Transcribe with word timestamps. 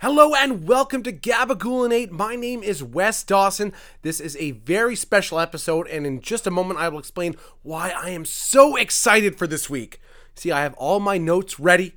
Hello 0.00 0.34
and 0.34 0.66
welcome 0.66 1.02
to 1.02 1.12
Gabagoolinate. 1.12 2.10
My 2.10 2.34
name 2.34 2.62
is 2.62 2.82
Wes 2.82 3.22
Dawson. 3.22 3.74
This 4.00 4.18
is 4.18 4.34
a 4.38 4.52
very 4.52 4.96
special 4.96 5.38
episode, 5.38 5.86
and 5.88 6.06
in 6.06 6.20
just 6.20 6.46
a 6.46 6.50
moment, 6.50 6.80
I 6.80 6.88
will 6.88 6.98
explain 6.98 7.36
why 7.62 7.90
I 7.90 8.10
am 8.10 8.24
so 8.24 8.76
excited 8.76 9.36
for 9.36 9.46
this 9.46 9.68
week. 9.68 10.00
See, 10.34 10.50
I 10.50 10.62
have 10.62 10.72
all 10.74 11.00
my 11.00 11.18
notes 11.18 11.60
ready. 11.60 11.96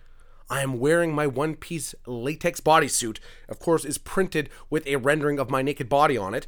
I 0.49 0.61
am 0.61 0.79
wearing 0.79 1.15
my 1.15 1.27
one 1.27 1.55
piece 1.55 1.95
latex 2.05 2.59
bodysuit, 2.59 3.19
of 3.47 3.59
course, 3.59 3.85
is 3.85 3.97
printed 3.97 4.49
with 4.69 4.85
a 4.85 4.97
rendering 4.97 5.39
of 5.39 5.49
my 5.49 5.61
naked 5.61 5.87
body 5.87 6.17
on 6.17 6.33
it. 6.33 6.45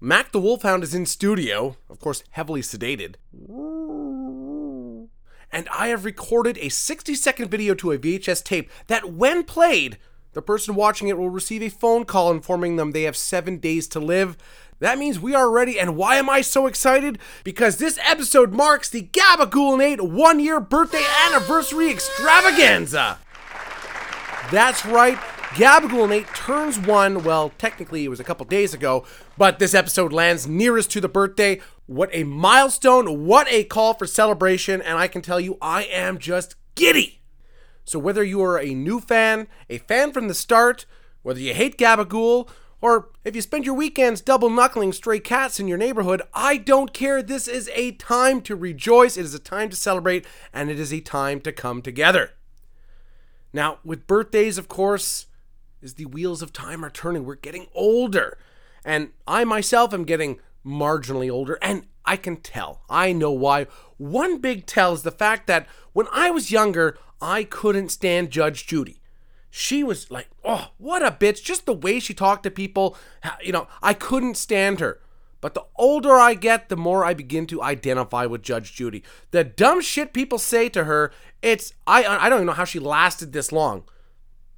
Mac 0.00 0.32
the 0.32 0.40
Wolfhound 0.40 0.82
is 0.82 0.94
in 0.94 1.04
studio, 1.04 1.76
of 1.90 2.00
course, 2.00 2.24
heavily 2.30 2.62
sedated. 2.62 3.16
And 5.54 5.68
I 5.68 5.86
have 5.86 6.04
recorded 6.04 6.58
a 6.58 6.68
60 6.68 7.14
second 7.14 7.48
video 7.48 7.74
to 7.74 7.92
a 7.92 7.98
VHS 7.98 8.42
tape 8.42 8.68
that, 8.88 9.12
when 9.12 9.44
played, 9.44 9.98
the 10.32 10.42
person 10.42 10.74
watching 10.74 11.06
it 11.06 11.16
will 11.16 11.30
receive 11.30 11.62
a 11.62 11.68
phone 11.68 12.04
call 12.04 12.32
informing 12.32 12.74
them 12.74 12.90
they 12.90 13.04
have 13.04 13.16
seven 13.16 13.58
days 13.58 13.86
to 13.88 14.00
live. 14.00 14.36
That 14.80 14.98
means 14.98 15.20
we 15.20 15.32
are 15.32 15.48
ready, 15.48 15.78
and 15.78 15.96
why 15.96 16.16
am 16.16 16.28
I 16.28 16.40
so 16.40 16.66
excited? 16.66 17.20
Because 17.44 17.76
this 17.76 18.00
episode 18.02 18.52
marks 18.52 18.88
the 18.88 19.02
Gabagoolinate 19.02 20.00
one 20.00 20.40
year 20.40 20.58
birthday 20.58 21.04
anniversary 21.26 21.88
extravaganza! 21.88 23.18
That's 24.50 24.84
right, 24.84 25.18
Gabagoolinate 25.54 26.34
turns 26.34 26.80
one, 26.80 27.22
well, 27.22 27.52
technically 27.58 28.04
it 28.04 28.08
was 28.08 28.18
a 28.18 28.24
couple 28.24 28.44
days 28.44 28.74
ago, 28.74 29.06
but 29.38 29.60
this 29.60 29.72
episode 29.72 30.12
lands 30.12 30.48
nearest 30.48 30.90
to 30.90 31.00
the 31.00 31.08
birthday. 31.08 31.60
What 31.86 32.08
a 32.12 32.24
milestone, 32.24 33.26
what 33.26 33.46
a 33.50 33.64
call 33.64 33.92
for 33.92 34.06
celebration, 34.06 34.80
and 34.80 34.96
I 34.96 35.06
can 35.06 35.20
tell 35.20 35.38
you, 35.38 35.58
I 35.60 35.84
am 35.84 36.18
just 36.18 36.56
giddy! 36.74 37.20
So 37.84 37.98
whether 37.98 38.24
you 38.24 38.42
are 38.42 38.58
a 38.58 38.74
new 38.74 39.00
fan, 39.00 39.48
a 39.68 39.78
fan 39.78 40.12
from 40.12 40.28
the 40.28 40.34
start, 40.34 40.86
whether 41.22 41.40
you 41.40 41.52
hate 41.52 41.76
Gabagool, 41.76 42.48
or 42.80 43.10
if 43.22 43.36
you 43.36 43.42
spend 43.42 43.66
your 43.66 43.74
weekends 43.74 44.22
double 44.22 44.48
knuckling 44.48 44.92
stray 44.92 45.20
cats 45.20 45.60
in 45.60 45.68
your 45.68 45.76
neighborhood, 45.76 46.22
I 46.32 46.56
don't 46.56 46.94
care. 46.94 47.22
This 47.22 47.46
is 47.46 47.70
a 47.74 47.92
time 47.92 48.40
to 48.42 48.56
rejoice, 48.56 49.18
it 49.18 49.24
is 49.26 49.34
a 49.34 49.38
time 49.38 49.68
to 49.68 49.76
celebrate, 49.76 50.26
and 50.54 50.70
it 50.70 50.80
is 50.80 50.92
a 50.92 51.00
time 51.00 51.40
to 51.42 51.52
come 51.52 51.82
together. 51.82 52.30
Now, 53.52 53.78
with 53.84 54.06
birthdays, 54.06 54.56
of 54.56 54.68
course, 54.68 55.26
as 55.82 55.94
the 55.94 56.06
wheels 56.06 56.40
of 56.40 56.52
time 56.52 56.82
are 56.82 56.90
turning, 56.90 57.26
we're 57.26 57.34
getting 57.34 57.66
older. 57.74 58.38
And 58.84 59.10
I 59.26 59.44
myself 59.44 59.92
am 59.92 60.04
getting 60.04 60.40
marginally 60.64 61.30
older, 61.30 61.58
and 61.62 61.86
I 62.04 62.16
can 62.16 62.36
tell. 62.36 62.82
I 62.88 63.12
know 63.12 63.32
why. 63.32 63.66
One 63.96 64.38
big 64.38 64.66
tell 64.66 64.92
is 64.92 65.02
the 65.02 65.10
fact 65.10 65.46
that 65.46 65.66
when 65.92 66.06
I 66.12 66.30
was 66.30 66.50
younger, 66.50 66.98
I 67.20 67.44
couldn't 67.44 67.90
stand 67.90 68.30
Judge 68.30 68.66
Judy. 68.66 69.00
She 69.50 69.84
was 69.84 70.10
like, 70.10 70.28
oh, 70.44 70.72
what 70.78 71.04
a 71.04 71.12
bitch. 71.12 71.42
Just 71.42 71.64
the 71.64 71.72
way 71.72 72.00
she 72.00 72.12
talked 72.12 72.42
to 72.42 72.50
people, 72.50 72.96
you 73.42 73.52
know, 73.52 73.68
I 73.82 73.94
couldn't 73.94 74.36
stand 74.36 74.80
her. 74.80 75.00
But 75.40 75.54
the 75.54 75.66
older 75.76 76.14
I 76.14 76.34
get, 76.34 76.70
the 76.70 76.76
more 76.76 77.04
I 77.04 77.12
begin 77.14 77.46
to 77.48 77.62
identify 77.62 78.26
with 78.26 78.42
Judge 78.42 78.74
Judy. 78.74 79.04
The 79.30 79.44
dumb 79.44 79.82
shit 79.82 80.14
people 80.14 80.38
say 80.38 80.70
to 80.70 80.84
her, 80.84 81.12
it's 81.42 81.74
I 81.86 82.04
I 82.04 82.28
don't 82.28 82.38
even 82.38 82.46
know 82.46 82.54
how 82.54 82.64
she 82.64 82.78
lasted 82.78 83.32
this 83.32 83.52
long. 83.52 83.84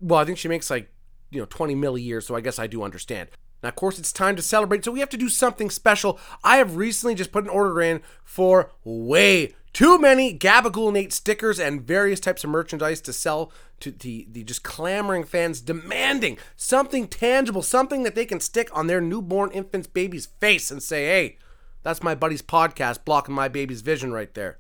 Well, 0.01 0.21
I 0.21 0.25
think 0.25 0.39
she 0.39 0.47
makes 0.47 0.71
like, 0.71 0.89
you 1.31 1.41
know, 1.41 1.47
20 1.47 1.75
mil 1.75 1.97
a 1.97 2.01
year, 2.01 2.21
so 2.21 2.37
I 2.37 2.41
guess 2.41 2.61
I 2.61 2.69
do 2.69 2.85
understand. 2.85 3.31
Now, 3.67 3.71
of 3.71 3.75
course, 3.75 3.99
it's 3.99 4.13
time 4.13 4.37
to 4.37 4.43
celebrate, 4.43 4.85
so 4.85 4.93
we 4.93 5.01
have 5.01 5.09
to 5.09 5.17
do 5.17 5.29
something 5.29 5.71
special. 5.71 6.21
I 6.45 6.59
have 6.59 6.77
recently 6.77 7.17
just 7.17 7.33
put 7.33 7.43
an 7.43 7.51
order 7.51 7.83
in 7.83 8.01
for 8.23 8.71
way 8.85 9.57
too 9.73 9.99
many 9.99 10.39
Gabagool 10.39 11.13
stickers 11.13 11.59
and 11.59 11.83
various 11.83 12.21
types 12.21 12.45
of 12.45 12.51
merchandise 12.51 13.01
to 13.01 13.13
sell 13.13 13.51
to 13.81 13.91
the, 13.91 14.29
the 14.31 14.45
just 14.45 14.63
clamoring 14.63 15.25
fans 15.25 15.61
demanding 15.61 16.39
something 16.55 17.09
tangible, 17.09 17.61
something 17.61 18.05
that 18.05 18.15
they 18.15 18.25
can 18.25 18.39
stick 18.39 18.69
on 18.73 18.87
their 18.87 19.01
newborn 19.01 19.51
infant's 19.51 19.89
baby's 19.89 20.27
face 20.27 20.71
and 20.71 20.81
say, 20.81 21.07
hey, 21.07 21.37
that's 21.83 22.05
my 22.05 22.15
buddy's 22.15 22.43
podcast 22.43 23.05
blocking 23.05 23.35
my 23.35 23.49
baby's 23.49 23.81
vision 23.81 24.13
right 24.13 24.33
there. 24.35 24.59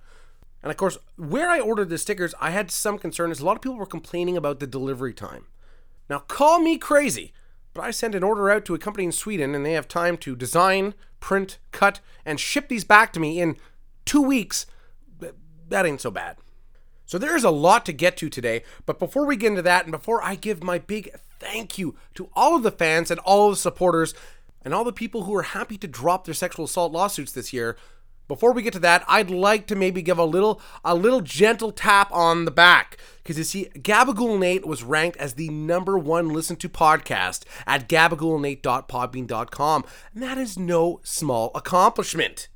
And 0.65 0.73
of 0.73 0.77
course, 0.77 0.99
where 1.15 1.49
I 1.49 1.61
ordered 1.61 1.91
the 1.91 1.99
stickers, 1.99 2.34
I 2.41 2.50
had 2.50 2.73
some 2.73 2.99
concern 2.99 3.31
a 3.31 3.44
lot 3.44 3.55
of 3.55 3.62
people 3.62 3.77
were 3.77 3.87
complaining 3.87 4.37
about 4.37 4.59
the 4.59 4.67
delivery 4.67 5.15
time. 5.15 5.47
Now, 6.11 6.19
call 6.19 6.59
me 6.59 6.77
crazy, 6.77 7.33
but 7.76 7.84
I 7.84 7.91
sent 7.91 8.14
an 8.14 8.22
order 8.22 8.50
out 8.50 8.64
to 8.64 8.75
a 8.75 8.78
company 8.78 9.04
in 9.04 9.12
Sweden 9.12 9.54
and 9.54 9.64
they 9.64 9.72
have 9.72 9.87
time 9.87 10.16
to 10.19 10.34
design, 10.34 10.94
print, 11.20 11.59
cut, 11.72 12.00
and 12.25 12.41
ship 12.41 12.69
these 12.69 12.84
back 12.84 13.12
to 13.12 13.20
me 13.20 13.41
in 13.41 13.56
two 14.04 14.22
weeks 14.22 14.66
that 15.69 15.84
ain't 15.84 16.00
so 16.00 16.10
bad. 16.10 16.37
So 17.06 17.19
there 17.19 17.37
is 17.37 17.44
a 17.44 17.50
lot 17.50 17.84
to 17.87 17.92
get 17.92 18.16
to 18.19 18.28
today, 18.28 18.62
but 18.84 18.98
before 18.98 19.26
we 19.26 19.37
get 19.37 19.48
into 19.48 19.62
that, 19.62 19.84
and 19.84 19.92
before 19.92 20.22
I 20.22 20.34
give 20.34 20.62
my 20.62 20.78
big 20.78 21.10
thank 21.38 21.78
you 21.78 21.97
to 22.14 22.31
all 22.34 22.56
of 22.56 22.62
the 22.62 22.70
fans 22.70 23.10
and 23.10 23.20
all 23.20 23.48
of 23.48 23.53
the 23.53 23.60
supporters 23.60 24.14
and 24.62 24.72
all 24.72 24.84
the 24.84 24.93
people 24.93 25.25
who 25.25 25.34
are 25.34 25.43
happy 25.43 25.76
to 25.78 25.87
drop 25.87 26.25
their 26.25 26.34
sexual 26.34 26.64
assault 26.64 26.93
lawsuits 26.93 27.32
this 27.32 27.53
year, 27.53 27.76
before 28.28 28.53
we 28.53 28.62
get 28.62 28.72
to 28.72 28.78
that, 28.81 29.04
I'd 29.09 29.31
like 29.31 29.66
to 29.69 29.76
maybe 29.76 30.03
give 30.03 30.19
a 30.19 30.25
little 30.25 30.60
a 30.84 30.94
little 30.94 31.20
gentle 31.20 31.72
tap 31.72 32.10
on 32.12 32.44
the 32.44 32.50
back. 32.50 32.98
Because 33.22 33.38
you 33.38 33.44
see, 33.44 33.70
Gabagool 33.75 34.38
Nate 34.38 34.66
was 34.66 34.82
ranked 34.82 35.16
as 35.16 35.34
the 35.34 35.48
number 35.48 35.98
one 35.98 36.28
listened 36.28 36.60
to 36.60 36.69
podcast 36.69 37.44
at 37.66 37.88
gabagoolnate.podbean.com. 37.88 39.84
And 40.14 40.22
that 40.22 40.38
is 40.38 40.59
no 40.59 41.00
small 41.03 41.50
accomplishment. 41.54 42.48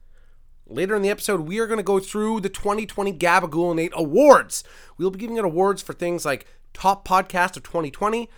Later 0.66 0.94
in 0.94 1.02
the 1.02 1.10
episode, 1.10 1.40
we 1.40 1.58
are 1.58 1.66
going 1.66 1.78
to 1.78 1.82
go 1.82 1.98
through 1.98 2.40
the 2.40 2.48
2020 2.48 3.12
Gabagool 3.14 3.74
Nate 3.74 3.92
Awards. 3.94 4.62
We'll 4.96 5.10
be 5.10 5.18
giving 5.18 5.36
out 5.36 5.44
awards 5.44 5.82
for 5.82 5.92
things 5.92 6.24
like 6.24 6.46
Top 6.72 7.06
Podcast 7.06 7.56
of 7.56 7.64
2020, 7.64 8.30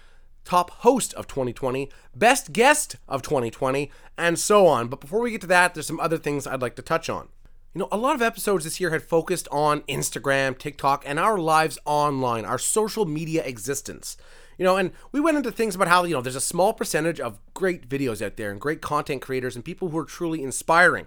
Top 0.45 0.71
Host 0.71 1.15
of 1.15 1.27
2020, 1.27 1.89
Best 2.15 2.53
Guest 2.53 2.97
of 3.09 3.23
2020, 3.23 3.91
and 4.19 4.39
so 4.39 4.67
on. 4.67 4.89
But 4.89 5.01
before 5.01 5.21
we 5.21 5.31
get 5.31 5.41
to 5.43 5.47
that, 5.49 5.75
there's 5.75 5.87
some 5.87 6.01
other 6.01 6.19
things 6.19 6.47
I'd 6.47 6.63
like 6.63 6.77
to 6.77 6.83
touch 6.83 7.09
on. 7.09 7.29
You 7.75 7.81
know, 7.81 7.89
a 7.91 7.97
lot 7.97 8.15
of 8.15 8.23
episodes 8.23 8.65
this 8.65 8.81
year 8.81 8.91
had 8.91 9.03
focused 9.03 9.49
on 9.51 9.81
Instagram, 9.83 10.59
TikTok, 10.59 11.05
and 11.07 11.19
our 11.19 11.39
lives 11.39 11.79
online, 11.87 12.45
our 12.45 12.59
social 12.59 13.07
media 13.07 13.43
existence. 13.45 14.17
You 14.59 14.65
know, 14.65 14.77
and 14.77 14.93
we 15.11 15.21
went 15.21 15.39
into 15.39 15.51
things 15.51 15.75
about 15.75 15.89
how, 15.89 16.05
you 16.05 16.15
know, 16.15 16.21
there's 16.21 16.37
a 16.37 16.41
small 16.41 16.75
percentage 16.75 17.19
of 17.19 17.39
great 17.55 17.89
videos 17.89 18.21
out 18.21 18.37
there 18.37 18.51
and 18.51 18.61
great 18.61 18.83
content 18.83 19.23
creators 19.23 19.57
and 19.57 19.65
people 19.65 19.89
who 19.89 19.99
are 19.99 20.05
truly 20.05 20.43
inspiring. 20.43 21.07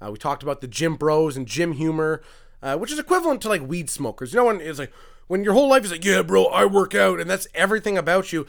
Uh, 0.00 0.10
we 0.10 0.18
talked 0.18 0.42
about 0.42 0.62
the 0.62 0.66
gym 0.66 0.96
bros 0.96 1.36
and 1.36 1.46
gym 1.46 1.72
humor, 1.72 2.22
uh, 2.62 2.76
which 2.76 2.92
is 2.92 2.98
equivalent 2.98 3.42
to 3.42 3.48
like 3.48 3.62
weed 3.62 3.90
smokers. 3.90 4.32
You 4.32 4.40
know, 4.40 4.46
when 4.46 4.60
it's 4.60 4.78
like 4.78 4.92
when 5.26 5.42
your 5.42 5.54
whole 5.54 5.68
life 5.68 5.84
is 5.84 5.90
like, 5.90 6.04
yeah, 6.04 6.22
bro, 6.22 6.46
I 6.46 6.64
work 6.64 6.94
out, 6.94 7.20
and 7.20 7.28
that's 7.28 7.48
everything 7.54 7.98
about 7.98 8.32
you. 8.32 8.46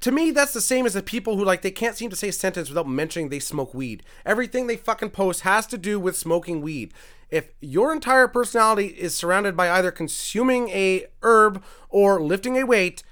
To 0.00 0.10
me, 0.10 0.30
that's 0.30 0.52
the 0.52 0.60
same 0.60 0.86
as 0.86 0.94
the 0.94 1.02
people 1.02 1.36
who 1.36 1.44
like 1.44 1.62
they 1.62 1.70
can't 1.70 1.96
seem 1.96 2.10
to 2.10 2.16
say 2.16 2.28
a 2.28 2.32
sentence 2.32 2.68
without 2.68 2.88
mentioning 2.88 3.28
they 3.28 3.38
smoke 3.38 3.72
weed. 3.74 4.02
Everything 4.24 4.66
they 4.66 4.76
fucking 4.76 5.10
post 5.10 5.42
has 5.42 5.66
to 5.68 5.78
do 5.78 6.00
with 6.00 6.16
smoking 6.16 6.60
weed. 6.60 6.92
If 7.30 7.50
your 7.60 7.92
entire 7.92 8.28
personality 8.28 8.86
is 8.86 9.14
surrounded 9.14 9.56
by 9.56 9.70
either 9.70 9.90
consuming 9.90 10.68
a 10.70 11.06
herb 11.22 11.62
or 11.88 12.20
lifting 12.20 12.56
a 12.56 12.64
weight, 12.64 13.02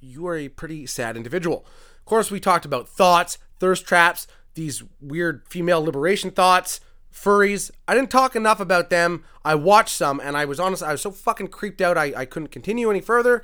you 0.00 0.26
are 0.26 0.36
a 0.36 0.48
pretty 0.48 0.86
sad 0.86 1.16
individual. 1.16 1.66
Of 1.98 2.04
course, 2.04 2.30
we 2.30 2.40
talked 2.40 2.64
about 2.64 2.88
thoughts, 2.88 3.38
thirst 3.58 3.86
traps, 3.86 4.26
these 4.54 4.82
weird 5.00 5.42
female 5.46 5.82
liberation 5.82 6.30
thoughts, 6.30 6.80
furries. 7.16 7.70
I 7.88 7.94
didn't 7.94 8.10
talk 8.10 8.36
enough 8.36 8.60
about 8.60 8.90
them. 8.90 9.24
I 9.44 9.54
watched 9.54 9.96
some 9.96 10.20
and 10.20 10.36
I 10.36 10.44
was 10.44 10.60
honest, 10.60 10.82
I 10.82 10.92
was 10.92 11.00
so 11.00 11.10
fucking 11.10 11.48
creeped 11.48 11.80
out 11.80 11.96
I, 11.96 12.12
I 12.16 12.24
couldn't 12.24 12.48
continue 12.48 12.90
any 12.90 13.00
further. 13.00 13.42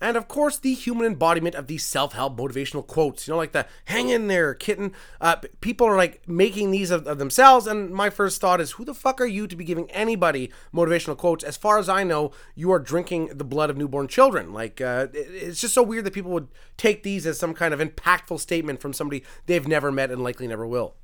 And 0.00 0.18
of 0.18 0.28
course, 0.28 0.58
the 0.58 0.74
human 0.74 1.06
embodiment 1.06 1.54
of 1.54 1.66
these 1.66 1.82
self 1.82 2.12
help 2.12 2.36
motivational 2.36 2.86
quotes. 2.86 3.26
You 3.26 3.32
know, 3.32 3.38
like 3.38 3.52
the 3.52 3.66
hang 3.86 4.10
in 4.10 4.26
there, 4.26 4.52
kitten. 4.52 4.92
Uh, 5.18 5.36
people 5.62 5.86
are 5.86 5.96
like 5.96 6.28
making 6.28 6.72
these 6.72 6.90
of, 6.90 7.06
of, 7.06 7.18
themselves. 7.18 7.66
And 7.66 7.90
my 7.90 8.10
first 8.10 8.38
thought 8.38 8.60
is, 8.60 8.72
who 8.72 8.84
the 8.84 8.92
fuck 8.92 9.18
are 9.20 9.26
you 9.26 9.46
to 9.46 9.56
be 9.56 9.64
giving 9.64 9.90
anybody 9.92 10.50
motivational 10.74 11.16
quotes? 11.16 11.42
As 11.42 11.56
far 11.56 11.78
as 11.78 11.88
I 11.88 12.04
know, 12.04 12.32
you 12.54 12.70
are 12.70 12.80
drinking 12.80 13.28
the 13.28 13.44
blood 13.44 13.70
of 13.70 13.78
newborn 13.78 14.08
children. 14.08 14.52
Like, 14.52 14.80
uh, 14.80 15.06
it's 15.14 15.60
just 15.60 15.72
so 15.72 15.82
weird 15.82 16.04
that 16.04 16.12
people 16.12 16.32
would 16.32 16.48
take 16.76 17.02
these 17.02 17.24
as 17.24 17.38
some 17.38 17.54
kind 17.54 17.72
of 17.72 17.80
impactful 17.80 18.40
statement 18.40 18.82
from 18.82 18.92
somebody 18.92 19.24
they've 19.46 19.66
never 19.66 19.90
met 19.90 20.10
and 20.10 20.22
likely 20.22 20.46
never 20.46 20.66
will. 20.66 20.96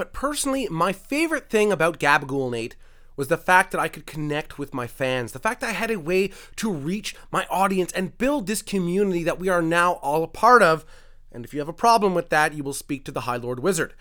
But 0.00 0.14
personally, 0.14 0.66
my 0.70 0.94
favorite 0.94 1.50
thing 1.50 1.70
about 1.70 2.00
Gabagool 2.00 2.50
Nate 2.52 2.74
was 3.16 3.28
the 3.28 3.36
fact 3.36 3.70
that 3.70 3.82
I 3.82 3.88
could 3.88 4.06
connect 4.06 4.58
with 4.58 4.72
my 4.72 4.86
fans, 4.86 5.32
the 5.32 5.38
fact 5.38 5.60
that 5.60 5.68
I 5.68 5.72
had 5.72 5.90
a 5.90 6.00
way 6.00 6.30
to 6.56 6.72
reach 6.72 7.14
my 7.30 7.44
audience 7.50 7.92
and 7.92 8.16
build 8.16 8.46
this 8.46 8.62
community 8.62 9.22
that 9.24 9.38
we 9.38 9.50
are 9.50 9.60
now 9.60 9.96
all 9.96 10.22
a 10.22 10.26
part 10.26 10.62
of. 10.62 10.86
And 11.30 11.44
if 11.44 11.52
you 11.52 11.60
have 11.60 11.68
a 11.68 11.74
problem 11.74 12.14
with 12.14 12.30
that, 12.30 12.54
you 12.54 12.64
will 12.64 12.72
speak 12.72 13.04
to 13.04 13.12
the 13.12 13.20
High 13.28 13.36
Lord 13.36 13.60
Wizard. 13.60 13.92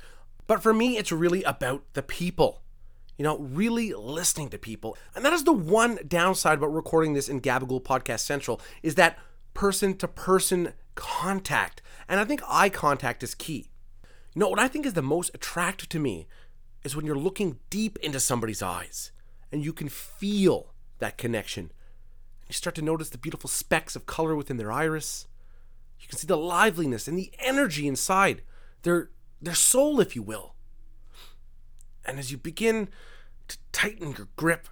But 0.48 0.63
for 0.63 0.74
me, 0.74 0.96
it's 0.96 1.12
really 1.12 1.44
about 1.44 1.84
the 1.92 2.01
people. 2.01 2.62
You 3.18 3.24
know, 3.24 3.38
really 3.38 3.92
listening 3.94 4.48
to 4.51 4.57
people. 4.57 4.96
And 5.18 5.25
that 5.25 5.34
is 5.34 5.44
the 5.44 5.51
one 5.51 6.00
downside 6.07 6.60
about 6.60 6.74
recording 6.74 7.13
this 7.13 7.28
in 7.28 7.42
Gabagool 7.42 7.84
Podcast 7.84 8.22
Central 8.22 8.62
is 8.84 8.96
that 8.96 9.19
person 9.54 9.98
to 9.98 10.07
person 10.07 10.72
contact. 10.96 11.81
And 12.07 12.22
I 12.22 12.24
think 12.24 12.40
eye 12.48 12.69
contact 12.69 13.22
is 13.22 13.36
key. 13.36 13.68
You 14.34 14.42
know, 14.42 14.50
what 14.50 14.60
I 14.60 14.68
think 14.68 14.86
is 14.86 14.94
the 14.94 15.02
most 15.02 15.31
attractive 15.34 15.90
to 15.90 16.00
me 16.00 16.28
is 16.84 16.96
when 16.96 17.06
you're 17.06 17.16
looking 17.16 17.60
deep 17.70 17.98
into 18.00 18.20
somebody's 18.20 18.62
eyes 18.62 19.12
and 19.52 19.64
you 19.64 19.74
can 19.74 19.90
feel 19.90 20.74
that 21.00 21.18
connection. 21.18 21.72
You 22.48 22.54
start 22.54 22.76
to 22.76 22.81
notice 22.81 23.10
the 23.10 23.18
beautiful 23.18 23.50
specks 23.50 23.96
of 23.96 24.06
color 24.06 24.36
within 24.36 24.58
their 24.58 24.72
iris. 24.72 25.28
You 26.00 26.08
can 26.08 26.18
see 26.18 26.28
the 26.28 26.38
liveliness 26.38 27.08
and 27.08 27.18
the 27.18 27.31
energy 27.40 27.88
inside, 27.88 28.44
their, 28.84 29.10
their 29.42 29.56
soul, 29.56 30.00
if 30.00 30.16
you 30.16 30.22
will. 30.22 30.56
And 32.06 32.20
as 32.20 32.32
you 32.32 32.38
begin 32.38 32.90
to 33.48 33.58
tighten 33.72 34.14
your 34.14 34.28
grip 34.36 34.68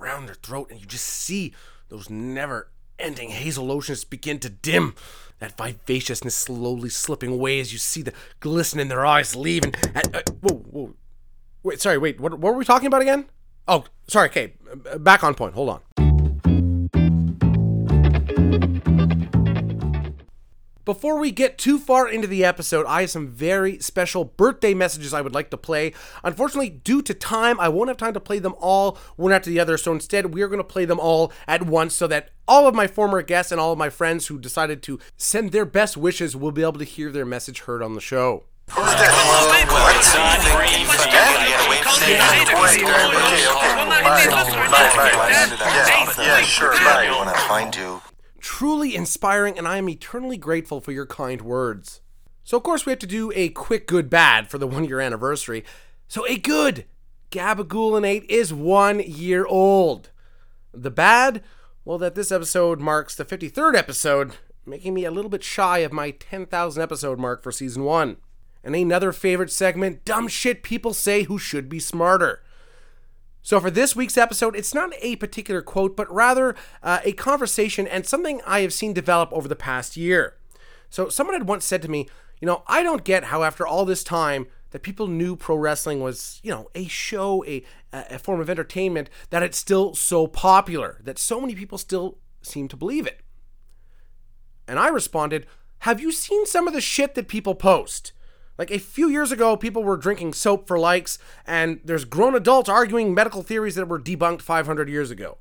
around 0.00 0.26
their 0.26 0.34
throat, 0.34 0.70
and 0.70 0.80
you 0.80 0.86
just 0.86 1.04
see 1.04 1.52
those 1.88 2.08
never 2.08 2.70
ending 2.98 3.30
hazel 3.30 3.66
lotions 3.66 4.04
begin 4.04 4.38
to 4.40 4.48
dim, 4.48 4.94
that 5.38 5.56
vivaciousness 5.56 6.34
slowly 6.34 6.88
slipping 6.88 7.32
away 7.32 7.60
as 7.60 7.72
you 7.72 7.78
see 7.78 8.02
the 8.02 8.12
glisten 8.40 8.80
in 8.80 8.88
their 8.88 9.06
eyes 9.06 9.36
leaving. 9.36 9.74
And, 9.94 10.16
uh, 10.16 10.22
whoa, 10.40 10.56
whoa. 10.56 10.94
Wait, 11.62 11.80
sorry, 11.80 11.98
wait, 11.98 12.20
what, 12.20 12.32
what 12.32 12.52
were 12.52 12.58
we 12.58 12.64
talking 12.64 12.86
about 12.86 13.02
again? 13.02 13.26
Oh, 13.66 13.84
sorry, 14.08 14.28
okay, 14.28 14.54
back 14.98 15.22
on 15.22 15.34
point. 15.34 15.54
Hold 15.54 15.68
on. 15.70 15.80
Before 20.88 21.18
we 21.18 21.32
get 21.32 21.58
too 21.58 21.78
far 21.78 22.08
into 22.08 22.26
the 22.26 22.46
episode, 22.46 22.86
I 22.86 23.02
have 23.02 23.10
some 23.10 23.28
very 23.28 23.78
special 23.78 24.24
birthday 24.24 24.72
messages 24.72 25.12
I 25.12 25.20
would 25.20 25.34
like 25.34 25.50
to 25.50 25.58
play. 25.58 25.92
Unfortunately, 26.24 26.70
due 26.70 27.02
to 27.02 27.12
time, 27.12 27.60
I 27.60 27.68
won't 27.68 27.88
have 27.88 27.98
time 27.98 28.14
to 28.14 28.20
play 28.20 28.38
them 28.38 28.54
all 28.58 28.96
one 29.16 29.30
after 29.30 29.50
the 29.50 29.60
other, 29.60 29.76
so 29.76 29.92
instead, 29.92 30.32
we 30.32 30.40
are 30.40 30.48
going 30.48 30.60
to 30.60 30.64
play 30.64 30.86
them 30.86 30.98
all 30.98 31.30
at 31.46 31.66
once 31.66 31.94
so 31.94 32.06
that 32.06 32.30
all 32.48 32.66
of 32.66 32.74
my 32.74 32.86
former 32.86 33.20
guests 33.20 33.52
and 33.52 33.60
all 33.60 33.70
of 33.70 33.76
my 33.76 33.90
friends 33.90 34.28
who 34.28 34.38
decided 34.38 34.82
to 34.84 34.98
send 35.18 35.52
their 35.52 35.66
best 35.66 35.98
wishes 35.98 36.34
will 36.34 36.52
be 36.52 36.62
able 36.62 36.78
to 36.78 36.84
hear 36.84 37.12
their 37.12 37.26
message 37.26 37.60
heard 37.60 37.82
on 37.82 37.92
the 37.92 38.00
show. 38.00 38.44
Who's 38.70 38.86
that? 38.86 39.12
Yeah, 46.18 46.40
sure. 46.40 46.72
Bye. 46.72 47.14
When 47.18 47.28
I 47.28 47.46
find 47.46 47.76
you 47.76 48.00
truly 48.40 48.94
inspiring, 48.94 49.58
and 49.58 49.66
I 49.66 49.78
am 49.78 49.88
eternally 49.88 50.36
grateful 50.36 50.80
for 50.80 50.92
your 50.92 51.06
kind 51.06 51.42
words. 51.42 52.00
So, 52.44 52.56
of 52.56 52.62
course, 52.62 52.86
we 52.86 52.92
have 52.92 52.98
to 53.00 53.06
do 53.06 53.32
a 53.34 53.50
quick 53.50 53.86
good 53.86 54.08
bad 54.08 54.48
for 54.48 54.58
the 54.58 54.66
one 54.66 54.84
year 54.84 55.00
anniversary. 55.00 55.64
So, 56.08 56.26
a 56.26 56.38
good 56.38 56.86
Gabagool 57.30 58.06
8 58.06 58.24
is 58.28 58.54
one 58.54 59.00
year 59.00 59.44
old. 59.44 60.10
The 60.72 60.90
bad, 60.90 61.42
well, 61.84 61.98
that 61.98 62.14
this 62.14 62.32
episode 62.32 62.80
marks 62.80 63.14
the 63.14 63.24
53rd 63.24 63.76
episode, 63.76 64.32
making 64.64 64.94
me 64.94 65.04
a 65.04 65.10
little 65.10 65.30
bit 65.30 65.44
shy 65.44 65.78
of 65.78 65.92
my 65.92 66.10
10,000 66.12 66.82
episode 66.82 67.18
mark 67.18 67.42
for 67.42 67.52
season 67.52 67.84
1. 67.84 68.16
And 68.64 68.74
another 68.74 69.12
favorite 69.12 69.52
segment 69.52 70.04
dumb 70.04 70.28
shit 70.28 70.62
people 70.62 70.94
say 70.94 71.24
who 71.24 71.38
should 71.38 71.68
be 71.68 71.80
smarter. 71.80 72.42
So, 73.48 73.58
for 73.60 73.70
this 73.70 73.96
week's 73.96 74.18
episode, 74.18 74.54
it's 74.54 74.74
not 74.74 74.92
a 75.00 75.16
particular 75.16 75.62
quote, 75.62 75.96
but 75.96 76.12
rather 76.12 76.54
uh, 76.82 76.98
a 77.02 77.12
conversation 77.12 77.86
and 77.86 78.04
something 78.04 78.42
I 78.46 78.60
have 78.60 78.74
seen 78.74 78.92
develop 78.92 79.32
over 79.32 79.48
the 79.48 79.56
past 79.56 79.96
year. 79.96 80.36
So, 80.90 81.08
someone 81.08 81.34
had 81.34 81.48
once 81.48 81.64
said 81.64 81.80
to 81.80 81.90
me, 81.90 82.10
You 82.42 82.46
know, 82.46 82.62
I 82.66 82.82
don't 82.82 83.04
get 83.04 83.24
how 83.24 83.44
after 83.44 83.66
all 83.66 83.86
this 83.86 84.04
time 84.04 84.48
that 84.72 84.82
people 84.82 85.06
knew 85.06 85.34
pro 85.34 85.56
wrestling 85.56 86.00
was, 86.00 86.40
you 86.42 86.50
know, 86.50 86.68
a 86.74 86.88
show, 86.88 87.42
a, 87.46 87.64
a 87.90 88.18
form 88.18 88.38
of 88.38 88.50
entertainment, 88.50 89.08
that 89.30 89.42
it's 89.42 89.56
still 89.56 89.94
so 89.94 90.26
popular, 90.26 91.00
that 91.04 91.18
so 91.18 91.40
many 91.40 91.54
people 91.54 91.78
still 91.78 92.18
seem 92.42 92.68
to 92.68 92.76
believe 92.76 93.06
it. 93.06 93.22
And 94.66 94.78
I 94.78 94.88
responded, 94.88 95.46
Have 95.78 96.02
you 96.02 96.12
seen 96.12 96.44
some 96.44 96.68
of 96.68 96.74
the 96.74 96.82
shit 96.82 97.14
that 97.14 97.28
people 97.28 97.54
post? 97.54 98.12
Like 98.58 98.72
a 98.72 98.78
few 98.78 99.08
years 99.08 99.30
ago, 99.30 99.56
people 99.56 99.84
were 99.84 99.96
drinking 99.96 100.34
soap 100.34 100.66
for 100.66 100.78
likes, 100.78 101.18
and 101.46 101.80
there's 101.84 102.04
grown 102.04 102.34
adults 102.34 102.68
arguing 102.68 103.14
medical 103.14 103.42
theories 103.42 103.76
that 103.76 103.86
were 103.86 104.00
debunked 104.00 104.42
500 104.42 104.88
years 104.88 105.12
ago. 105.12 105.38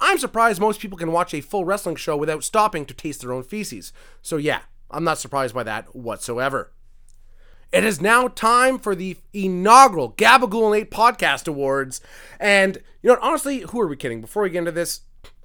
I'm 0.00 0.18
surprised 0.18 0.58
most 0.60 0.80
people 0.80 0.96
can 0.96 1.12
watch 1.12 1.34
a 1.34 1.42
full 1.42 1.66
wrestling 1.66 1.96
show 1.96 2.16
without 2.16 2.44
stopping 2.44 2.86
to 2.86 2.94
taste 2.94 3.20
their 3.20 3.32
own 3.32 3.42
feces. 3.42 3.92
So, 4.22 4.38
yeah, 4.38 4.60
I'm 4.90 5.04
not 5.04 5.18
surprised 5.18 5.54
by 5.54 5.64
that 5.64 5.94
whatsoever. 5.94 6.72
It 7.70 7.84
is 7.84 8.00
now 8.00 8.28
time 8.28 8.78
for 8.78 8.94
the 8.94 9.18
inaugural 9.34 10.12
Gabagool 10.12 10.68
and 10.68 10.76
8 10.86 10.90
Podcast 10.90 11.48
Awards. 11.48 12.00
And, 12.40 12.78
you 13.02 13.10
know, 13.10 13.18
honestly, 13.20 13.60
who 13.60 13.80
are 13.80 13.86
we 13.86 13.96
kidding? 13.96 14.22
Before 14.22 14.44
we 14.44 14.48
get 14.48 14.60
into 14.60 14.72
this, 14.72 15.00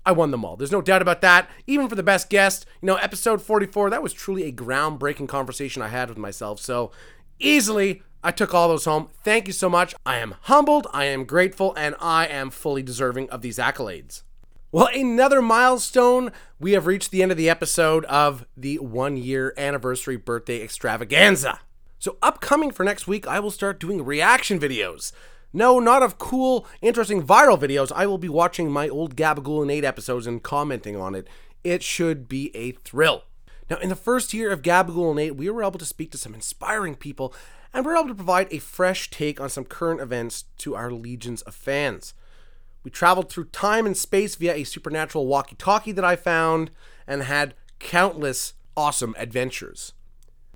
I 0.06 0.12
won 0.12 0.32
them 0.32 0.44
all. 0.44 0.56
There's 0.56 0.72
no 0.72 0.82
doubt 0.82 1.02
about 1.02 1.22
that. 1.22 1.50
Even 1.66 1.88
for 1.88 1.96
the 1.96 2.04
best 2.04 2.30
guest, 2.30 2.66
you 2.82 2.88
know, 2.88 2.96
episode 2.96 3.42
44, 3.42 3.90
that 3.90 4.04
was 4.04 4.14
truly 4.14 4.44
a 4.44 4.52
groundbreaking 4.52 5.30
conversation 5.30 5.82
I 5.82 5.88
had 5.88 6.10
with 6.10 6.18
myself. 6.18 6.60
So 6.60 6.92
easily, 7.40 8.04
I 8.24 8.32
took 8.32 8.54
all 8.54 8.70
those 8.70 8.86
home. 8.86 9.10
Thank 9.24 9.48
you 9.48 9.54
so 9.54 9.70
much. 9.70 9.96
I 10.06 10.18
am 10.18 10.36
humbled, 10.42 10.88
I 10.94 11.06
am 11.06 11.26
grateful, 11.26 11.74
and 11.76 11.96
I 12.00 12.26
am 12.28 12.50
fully 12.50 12.84
deserving 12.84 13.30
of 13.30 13.42
these 13.42 13.58
accolades. 13.58 14.24
Well, 14.72 14.88
another 14.88 15.42
milestone. 15.42 16.32
We 16.60 16.72
have 16.72 16.88
reached 16.88 17.12
the 17.12 17.22
end 17.22 17.32
of 17.32 17.38
the 17.38 17.50
episode 17.50 18.06
of 18.06 18.46
the 18.58 18.80
one 18.80 19.18
year 19.18 19.54
anniversary 19.56 20.18
birthday 20.18 20.64
extravaganza. 20.64 21.60
So, 22.00 22.18
upcoming 22.24 22.72
for 22.72 22.84
next 22.84 23.08
week, 23.08 23.28
I 23.28 23.40
will 23.40 23.52
start 23.52 23.80
doing 23.80 24.04
reaction 24.04 24.60
videos. 24.60 25.12
No, 25.54 25.80
not 25.80 26.02
of 26.02 26.18
cool, 26.18 26.66
interesting 26.82 27.22
viral 27.22 27.60
videos. 27.60 27.92
I 27.96 28.08
will 28.08 28.18
be 28.18 28.28
watching 28.28 28.72
my 28.72 28.90
old 28.90 29.16
Gabagool 29.16 29.62
and 29.62 29.70
8 29.70 29.86
episodes 29.86 30.26
and 30.26 30.42
commenting 30.42 30.96
on 30.96 31.14
it. 31.14 31.28
It 31.64 31.84
should 31.84 32.28
be 32.28 32.54
a 32.56 32.72
thrill. 32.72 33.24
Now, 33.70 33.78
in 33.78 33.90
the 33.90 33.96
first 33.96 34.34
year 34.34 34.52
of 34.52 34.64
Gabagool 34.64 35.12
and 35.12 35.20
8, 35.20 35.36
we 35.36 35.50
were 35.50 35.64
able 35.64 35.80
to 35.80 35.86
speak 35.86 36.12
to 36.12 36.18
some 36.18 36.34
inspiring 36.34 36.96
people 36.96 37.34
and 37.74 37.86
we're 37.86 37.96
able 37.96 38.10
to 38.10 38.16
provide 38.16 38.48
a 38.52 38.60
fresh 38.60 39.10
take 39.10 39.40
on 39.40 39.50
some 39.50 39.64
current 39.64 40.02
events 40.02 40.46
to 40.60 40.76
our 40.76 40.92
legions 40.92 41.42
of 41.44 41.56
fans. 41.56 42.14
We 42.84 42.92
traveled 42.92 43.30
through 43.30 43.46
time 43.46 43.86
and 43.86 43.96
space 43.96 44.36
via 44.36 44.54
a 44.56 44.64
supernatural 44.64 45.28
walkie 45.28 45.56
talkie 45.56 45.92
that 45.94 46.04
I 46.04 46.16
found 46.16 46.72
and 47.08 47.24
had 47.24 47.54
countless 47.80 48.54
awesome 48.76 49.16
adventures. 49.18 49.94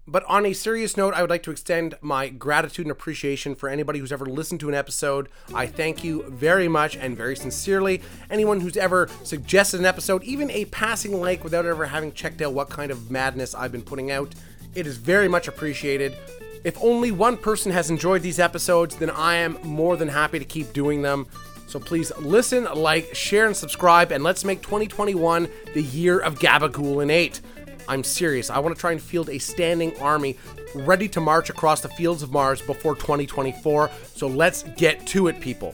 But 0.10 0.24
on 0.26 0.46
a 0.46 0.54
serious 0.54 0.96
note, 0.96 1.14
I 1.14 1.22
would 1.22 1.30
like 1.30 1.44
to 1.44 1.52
extend 1.52 1.96
my 2.02 2.30
gratitude 2.30 2.86
and 2.86 2.92
appreciation 2.92 3.56
for 3.56 3.68
anybody 3.68 4.00
who's 4.00 4.14
ever 4.14 4.26
listened 4.26 4.62
to 4.62 4.70
an 4.70 4.76
episode. 4.76 5.28
I 5.54 5.68
thank 5.68 6.02
you 6.02 6.24
very 6.30 6.70
much 6.70 6.96
and 6.96 7.18
very 7.18 7.36
sincerely. 7.36 8.02
Anyone 8.30 8.62
who's 8.62 8.78
ever 8.78 9.10
suggested 9.24 9.82
an 9.82 9.86
episode, 9.86 10.24
even 10.24 10.50
a 10.52 10.64
passing 10.66 11.20
like 11.20 11.44
without 11.44 11.66
ever 11.66 11.86
having 11.86 12.14
checked 12.14 12.42
out 12.42 12.54
what 12.54 12.70
kind 12.70 12.90
of 12.90 13.12
madness 13.12 13.54
I've 13.54 13.74
been 13.74 13.82
putting 13.82 14.10
out, 14.10 14.34
it 14.76 14.88
is 14.88 14.96
very 14.96 15.28
much 15.28 15.50
appreciated. 15.50 16.16
If 16.64 16.82
only 16.82 17.12
one 17.12 17.36
person 17.36 17.74
has 17.74 17.90
enjoyed 17.90 18.22
these 18.22 18.40
episodes, 18.40 18.96
then 18.96 19.10
I 19.10 19.36
am 19.36 19.58
more 19.64 19.98
than 19.98 20.08
happy 20.08 20.40
to 20.40 20.46
keep 20.46 20.72
doing 20.72 21.02
them. 21.02 21.28
So 21.68 21.80
please 21.80 22.14
listen, 22.20 22.64
like, 22.64 23.14
share, 23.14 23.46
and 23.46 23.56
subscribe, 23.56 24.14
and 24.14 24.24
let's 24.24 24.46
make 24.46 24.62
2021 24.62 25.50
the 25.74 25.84
year 25.84 26.20
of 26.20 26.40
Gabagool 26.40 27.02
and 27.02 27.12
8. 27.12 27.42
I'm 27.88 28.04
serious. 28.04 28.50
I 28.50 28.60
want 28.60 28.76
to 28.76 28.80
try 28.80 28.92
and 28.92 29.02
field 29.02 29.30
a 29.30 29.38
standing 29.38 29.98
army 30.00 30.38
ready 30.76 31.08
to 31.10 31.22
march 31.22 31.50
across 31.50 31.82
the 31.82 31.90
fields 31.90 32.24
of 32.24 32.32
Mars 32.32 32.62
before 32.62 32.96
2024. 32.96 33.90
So 34.16 34.28
let's 34.28 34.64
get 34.78 35.06
to 35.08 35.28
it, 35.28 35.40
people. 35.40 35.74